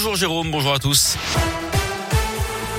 Bonjour 0.00 0.14
Jérôme, 0.14 0.52
bonjour 0.52 0.72
à 0.72 0.78
tous. 0.78 1.16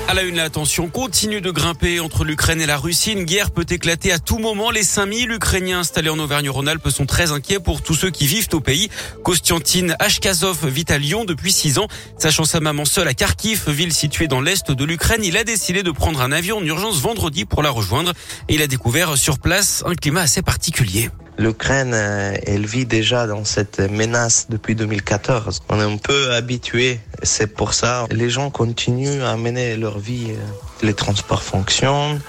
À 0.08 0.14
la 0.14 0.22
une, 0.22 0.36
la 0.36 0.48
tension 0.48 0.88
continue 0.88 1.42
de 1.42 1.50
grimper 1.50 2.00
entre 2.00 2.24
l'Ukraine 2.24 2.62
et 2.62 2.66
la 2.66 2.78
Russie. 2.78 3.12
Une 3.12 3.24
guerre 3.24 3.50
peut 3.50 3.66
éclater 3.68 4.10
à 4.10 4.18
tout 4.18 4.38
moment. 4.38 4.70
Les 4.70 4.82
5000 4.82 5.30
Ukrainiens 5.30 5.80
installés 5.80 6.08
en 6.08 6.18
Auvergne-Rhône-Alpes 6.18 6.88
sont 6.88 7.04
très 7.04 7.30
inquiets 7.30 7.60
pour 7.60 7.82
tous 7.82 7.92
ceux 7.94 8.08
qui 8.08 8.26
vivent 8.26 8.48
au 8.54 8.60
pays. 8.60 8.88
Kostiantine 9.22 9.96
Ashkazov 9.98 10.66
vit 10.66 10.86
à 10.88 10.96
Lyon 10.96 11.26
depuis 11.26 11.52
6 11.52 11.76
ans. 11.76 11.88
Sachant 12.16 12.44
sa 12.44 12.60
maman 12.60 12.86
seule 12.86 13.06
à 13.06 13.12
Kharkiv, 13.12 13.68
ville 13.68 13.92
située 13.92 14.26
dans 14.26 14.40
l'est 14.40 14.70
de 14.70 14.84
l'Ukraine, 14.86 15.22
il 15.22 15.36
a 15.36 15.44
décidé 15.44 15.82
de 15.82 15.90
prendre 15.90 16.22
un 16.22 16.32
avion 16.32 16.56
en 16.56 16.64
urgence 16.64 17.02
vendredi 17.02 17.44
pour 17.44 17.62
la 17.62 17.68
rejoindre. 17.68 18.14
Il 18.48 18.62
a 18.62 18.66
découvert 18.66 19.18
sur 19.18 19.38
place 19.38 19.82
un 19.84 19.94
climat 19.94 20.22
assez 20.22 20.40
particulier. 20.40 21.10
L'Ukraine, 21.40 21.92
euh, 21.94 22.36
elle 22.46 22.66
vit 22.66 22.84
déjà 22.84 23.26
dans 23.26 23.46
cette 23.46 23.80
menace 23.80 24.48
depuis 24.50 24.74
2014. 24.74 25.62
On 25.70 25.80
est 25.80 25.90
un 25.90 25.96
peu 25.96 26.32
habitué. 26.32 27.00
C'est 27.22 27.46
pour 27.46 27.72
ça 27.72 28.04
les 28.10 28.28
gens 28.28 28.50
continuent 28.50 29.22
à 29.22 29.38
mener 29.38 29.74
leur 29.78 29.98
vie. 29.98 30.34
Les 30.82 30.94
transports 30.94 31.42
fonctionnent, 31.42 32.20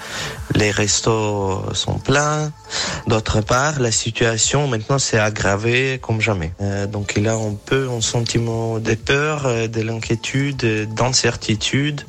les 0.54 0.70
restos 0.70 1.62
sont 1.74 1.98
pleins. 1.98 2.52
D'autre 3.06 3.40
part, 3.40 3.80
la 3.80 3.90
situation 3.90 4.68
maintenant 4.68 4.98
s'est 4.98 5.18
aggravée 5.18 5.98
comme 6.02 6.20
jamais. 6.20 6.52
Euh, 6.60 6.86
donc 6.86 7.14
il 7.16 7.28
a 7.28 7.34
un 7.34 7.54
peu 7.54 7.88
un 7.90 8.00
sentiment 8.00 8.78
de 8.78 8.94
peur, 8.94 9.46
euh, 9.46 9.68
de 9.68 9.80
l'inquiétude, 9.80 10.92
d'incertitude. 10.94 12.02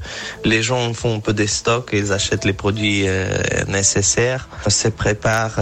Les 0.43 0.63
gens 0.63 0.93
font 0.93 1.15
un 1.15 1.19
peu 1.19 1.33
des 1.33 1.47
stocks, 1.47 1.89
ils 1.93 2.11
achètent 2.11 2.45
les 2.45 2.53
produits 2.53 3.05
nécessaires, 3.67 4.49
se 4.67 4.87
préparent 4.87 5.59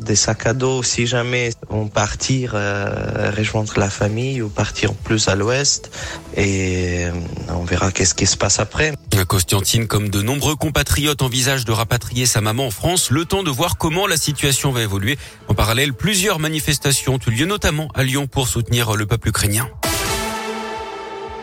des 0.00 0.16
sacs 0.16 0.46
à 0.46 0.52
dos 0.52 0.82
si 0.82 1.06
jamais 1.06 1.50
partir 1.84 2.52
euh, 2.54 3.30
rejoindre 3.36 3.78
la 3.78 3.90
famille 3.90 4.40
ou 4.40 4.48
partir 4.48 4.94
plus 4.94 5.28
à 5.28 5.34
l'ouest 5.34 5.90
et 6.34 7.04
euh, 7.04 7.12
on 7.50 7.64
verra 7.64 7.92
qu'est-ce 7.92 8.14
qui 8.14 8.26
se 8.26 8.36
passe 8.36 8.58
après. 8.58 8.92
Constantine, 9.28 9.86
comme 9.86 10.08
de 10.08 10.22
nombreux 10.22 10.56
compatriotes, 10.56 11.22
envisage 11.22 11.64
de 11.64 11.72
rapatrier 11.72 12.26
sa 12.26 12.40
maman 12.40 12.66
en 12.66 12.70
France, 12.70 13.10
le 13.10 13.24
temps 13.24 13.42
de 13.42 13.50
voir 13.50 13.76
comment 13.76 14.06
la 14.06 14.16
situation 14.16 14.72
va 14.72 14.82
évoluer. 14.82 15.18
En 15.48 15.54
parallèle, 15.54 15.92
plusieurs 15.92 16.38
manifestations 16.38 17.14
ont 17.14 17.20
eu 17.26 17.30
lieu, 17.30 17.46
notamment 17.46 17.88
à 17.94 18.02
Lyon, 18.02 18.26
pour 18.26 18.48
soutenir 18.48 18.94
le 18.94 19.06
peuple 19.06 19.28
ukrainien. 19.28 19.68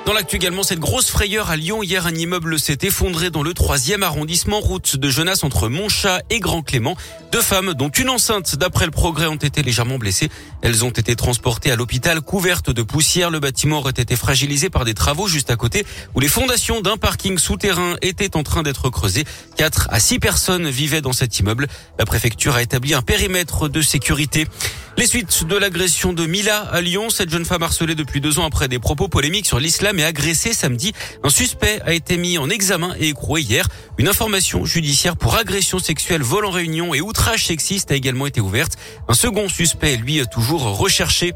Dans 0.05 0.11
l'actu 0.11 0.35
également, 0.35 0.63
cette 0.63 0.81
grosse 0.81 1.09
frayeur 1.09 1.49
à 1.49 1.55
Lyon. 1.55 1.81
Hier, 1.81 2.05
un 2.05 2.13
immeuble 2.13 2.59
s'est 2.59 2.79
effondré 2.81 3.29
dans 3.29 3.41
le 3.41 3.53
troisième 3.53 4.03
arrondissement, 4.03 4.59
route 4.59 4.97
de 4.97 5.09
Genasse 5.09 5.45
entre 5.45 5.69
Montchat 5.69 6.21
et 6.29 6.41
Grand 6.41 6.61
Clément. 6.61 6.97
Deux 7.31 7.41
femmes, 7.41 7.73
dont 7.73 7.87
une 7.87 8.09
enceinte, 8.09 8.57
d'après 8.57 8.83
le 8.83 8.91
progrès, 8.91 9.27
ont 9.27 9.37
été 9.37 9.63
légèrement 9.63 9.97
blessées. 9.97 10.29
Elles 10.61 10.83
ont 10.83 10.89
été 10.89 11.15
transportées 11.15 11.71
à 11.71 11.77
l'hôpital 11.77 12.19
couvertes 12.19 12.69
de 12.69 12.83
poussière. 12.83 13.31
Le 13.31 13.39
bâtiment 13.39 13.79
aurait 13.79 13.91
été 13.91 14.17
fragilisé 14.17 14.69
par 14.69 14.83
des 14.83 14.93
travaux 14.93 15.29
juste 15.29 15.49
à 15.51 15.55
côté 15.55 15.85
où 16.15 16.19
les 16.19 16.27
fondations 16.27 16.81
d'un 16.81 16.97
parking 16.97 17.37
souterrain 17.37 17.95
étaient 18.01 18.35
en 18.35 18.43
train 18.43 18.61
d'être 18.61 18.89
creusées. 18.89 19.23
Quatre 19.55 19.87
à 19.89 20.01
six 20.01 20.19
personnes 20.19 20.69
vivaient 20.69 21.01
dans 21.01 21.13
cet 21.13 21.39
immeuble. 21.39 21.67
La 21.97 22.05
préfecture 22.05 22.55
a 22.55 22.61
établi 22.61 22.93
un 22.93 23.01
périmètre 23.01 23.69
de 23.69 23.81
sécurité. 23.81 24.47
Les 24.95 25.07
suites 25.07 25.45
de 25.47 25.57
l'agression 25.57 26.13
de 26.13 26.27
Mila 26.27 26.59
à 26.59 26.79
Lyon, 26.79 27.09
cette 27.09 27.31
jeune 27.31 27.45
femme 27.45 27.63
harcelée 27.63 27.95
depuis 27.95 28.21
deux 28.21 28.37
ans 28.37 28.45
après 28.45 28.67
des 28.67 28.77
propos 28.77 29.07
polémiques 29.07 29.47
sur 29.47 29.59
l'islam 29.59 29.92
et 29.99 30.03
agressée 30.03 30.53
samedi. 30.53 30.93
Un 31.23 31.29
suspect 31.29 31.81
a 31.85 31.93
été 31.93 32.17
mis 32.17 32.37
en 32.37 32.49
examen 32.49 32.95
et 32.99 33.09
écroué 33.09 33.41
hier. 33.41 33.67
Une 33.97 34.07
information 34.07 34.65
judiciaire 34.65 35.15
pour 35.15 35.35
agression 35.35 35.79
sexuelle, 35.79 36.21
vol 36.23 36.45
en 36.45 36.51
réunion 36.51 36.93
et 36.93 37.01
outrage 37.01 37.45
sexiste 37.45 37.91
a 37.91 37.95
également 37.95 38.27
été 38.27 38.41
ouverte. 38.41 38.77
Un 39.07 39.13
second 39.13 39.47
suspect, 39.49 39.97
lui, 39.97 40.21
toujours 40.31 40.63
recherché. 40.77 41.33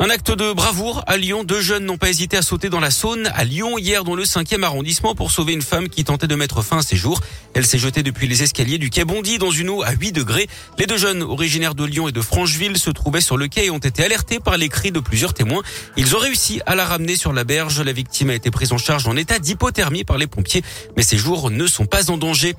Un 0.00 0.10
acte 0.10 0.30
de 0.30 0.52
bravoure 0.52 1.02
à 1.08 1.16
Lyon. 1.16 1.42
Deux 1.42 1.60
jeunes 1.60 1.84
n'ont 1.84 1.96
pas 1.96 2.08
hésité 2.08 2.36
à 2.36 2.42
sauter 2.42 2.70
dans 2.70 2.78
la 2.78 2.92
Saône 2.92 3.28
à 3.34 3.42
Lyon 3.42 3.78
hier 3.78 4.04
dans 4.04 4.14
le 4.14 4.22
5e 4.22 4.62
arrondissement 4.62 5.16
pour 5.16 5.32
sauver 5.32 5.54
une 5.54 5.62
femme 5.62 5.88
qui 5.88 6.04
tentait 6.04 6.28
de 6.28 6.36
mettre 6.36 6.62
fin 6.62 6.78
à 6.78 6.82
ses 6.82 6.94
jours. 6.94 7.20
Elle 7.52 7.66
s'est 7.66 7.80
jetée 7.80 8.04
depuis 8.04 8.28
les 8.28 8.44
escaliers 8.44 8.78
du 8.78 8.90
quai 8.90 9.04
Bondy 9.04 9.38
dans 9.38 9.50
une 9.50 9.68
eau 9.68 9.82
à 9.82 9.90
8 9.90 10.12
degrés. 10.12 10.46
Les 10.78 10.86
deux 10.86 10.98
jeunes 10.98 11.24
originaires 11.24 11.74
de 11.74 11.82
Lyon 11.84 12.06
et 12.06 12.12
de 12.12 12.20
Francheville 12.20 12.78
se 12.78 12.90
trouvaient 12.90 13.20
sur 13.20 13.36
le 13.36 13.48
quai 13.48 13.64
et 13.64 13.70
ont 13.70 13.78
été 13.78 14.04
alertés 14.04 14.38
par 14.38 14.56
les 14.56 14.68
cris 14.68 14.92
de 14.92 15.00
plusieurs 15.00 15.34
témoins. 15.34 15.62
Ils 15.96 16.14
ont 16.14 16.20
réussi 16.20 16.60
à 16.64 16.76
la 16.76 16.84
ramener 16.84 17.16
sur 17.16 17.32
la 17.32 17.42
berge. 17.42 17.80
La 17.80 17.92
victime 17.92 18.30
a 18.30 18.34
été 18.34 18.52
prise 18.52 18.72
en 18.72 18.78
charge 18.78 19.08
en 19.08 19.16
état 19.16 19.40
d'hypothermie 19.40 20.04
par 20.04 20.16
les 20.16 20.28
pompiers, 20.28 20.62
mais 20.96 21.02
ses 21.02 21.18
jours 21.18 21.50
ne 21.50 21.66
sont 21.66 21.86
pas 21.86 22.12
en 22.12 22.18
danger. 22.18 22.54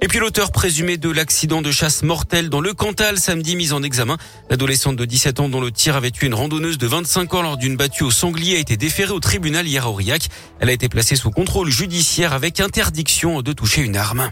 Et 0.00 0.06
puis 0.06 0.20
l'auteur 0.20 0.52
présumé 0.52 0.96
de 0.96 1.10
l'accident 1.10 1.60
de 1.60 1.72
chasse 1.72 2.04
mortel 2.04 2.50
dans 2.50 2.60
le 2.60 2.72
Cantal 2.72 3.18
samedi 3.18 3.56
mis 3.56 3.72
en 3.72 3.82
examen. 3.82 4.16
L'adolescente 4.48 4.94
de 4.94 5.04
17 5.04 5.40
ans 5.40 5.48
dont 5.48 5.60
le 5.60 5.72
tir 5.72 5.96
avait 5.96 6.12
tué 6.12 6.28
une 6.28 6.34
randonneuse 6.34 6.78
de 6.78 6.83
25 6.86 7.34
ans 7.34 7.42
lors 7.42 7.56
d'une 7.56 7.76
battue 7.76 8.04
au 8.04 8.10
sanglier 8.10 8.56
a 8.56 8.58
été 8.58 8.76
déférée 8.76 9.12
au 9.12 9.20
tribunal 9.20 9.66
hier 9.66 9.86
à 9.86 9.90
Aurillac. 9.90 10.28
Elle 10.60 10.68
a 10.68 10.72
été 10.72 10.88
placée 10.88 11.16
sous 11.16 11.30
contrôle 11.30 11.70
judiciaire 11.70 12.32
avec 12.32 12.60
interdiction 12.60 13.42
de 13.42 13.52
toucher 13.52 13.82
une 13.82 13.96
arme. 13.96 14.30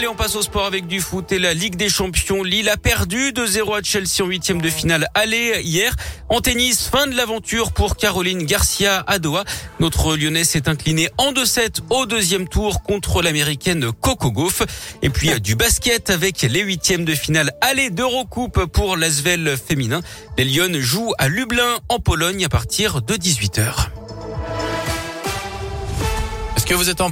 Allez, 0.00 0.08
on 0.08 0.14
passe 0.14 0.34
au 0.34 0.40
sport 0.40 0.64
avec 0.64 0.86
du 0.86 0.98
foot 0.98 1.30
et 1.30 1.38
la 1.38 1.52
Ligue 1.52 1.76
des 1.76 1.90
Champions. 1.90 2.42
Lille 2.42 2.70
a 2.70 2.78
perdu 2.78 3.32
2-0 3.32 3.78
à 3.78 3.82
Chelsea 3.82 4.24
en 4.24 4.28
huitième 4.28 4.62
de 4.62 4.70
finale 4.70 5.06
aller 5.12 5.60
hier. 5.62 5.94
En 6.30 6.40
tennis, 6.40 6.88
fin 6.88 7.06
de 7.06 7.14
l'aventure 7.14 7.72
pour 7.72 7.96
Caroline 7.96 8.46
Garcia 8.46 9.04
à 9.06 9.18
Doha. 9.18 9.44
Notre 9.78 10.16
Lyonnais 10.16 10.44
s'est 10.44 10.70
incliné 10.70 11.10
en 11.18 11.34
2-7 11.34 11.80
au 11.90 12.06
deuxième 12.06 12.48
tour 12.48 12.82
contre 12.82 13.20
l'américaine 13.20 13.92
Coco 13.92 14.30
Gauff. 14.30 14.62
Et 15.02 15.10
puis 15.10 15.38
du 15.38 15.54
basket 15.54 16.08
avec 16.08 16.40
les 16.40 16.60
huitièmes 16.60 17.04
de 17.04 17.14
finale 17.14 17.52
aller 17.60 17.90
d'Eurocoupe 17.90 18.64
pour 18.72 18.96
l'Asvel 18.96 19.58
féminin. 19.58 20.00
Les 20.38 20.46
Lyonnes 20.46 20.80
jouent 20.80 21.12
à 21.18 21.28
Lublin 21.28 21.78
en 21.90 21.98
Pologne 21.98 22.42
à 22.46 22.48
partir 22.48 23.02
de 23.02 23.16
18h. 23.16 23.88
Est-ce 26.56 26.64
que 26.64 26.72
vous 26.72 26.88
êtes 26.88 27.02
en 27.02 27.10